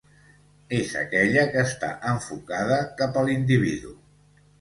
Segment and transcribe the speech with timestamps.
[0.77, 3.93] És aquella que està enfocada cap a l'individu.